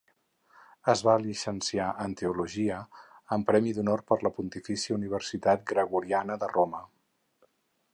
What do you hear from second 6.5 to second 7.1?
Roma.